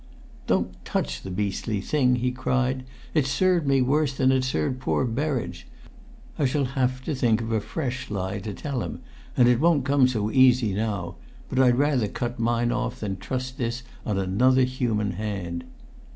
"Don't 0.47 0.83
touch 0.83 1.21
the 1.21 1.29
beastly 1.29 1.79
thing!" 1.79 2.15
he 2.15 2.31
cried. 2.31 2.85
"It's 3.13 3.29
served 3.29 3.67
me 3.67 3.83
worse 3.83 4.13
than 4.13 4.31
it 4.31 4.43
served 4.43 4.79
poor 4.79 5.05
Berridge! 5.05 5.67
I 6.39 6.45
shall 6.47 6.65
have 6.65 7.03
to 7.03 7.13
think 7.13 7.39
of 7.39 7.51
a 7.51 7.61
fresh 7.61 8.09
lie 8.09 8.39
to 8.39 8.51
tell 8.51 8.81
him 8.81 9.01
and 9.37 9.47
it 9.47 9.59
won't 9.59 9.85
come 9.85 10.07
so 10.07 10.31
easy 10.31 10.73
now 10.73 11.17
but 11.49 11.59
I'd 11.59 11.77
rather 11.77 12.07
cut 12.07 12.39
mine 12.39 12.71
off 12.71 12.99
than 12.99 13.17
trust 13.17 13.59
this 13.59 13.83
on 14.03 14.17
another 14.17 14.63
human 14.63 15.11
hand!" 15.11 15.65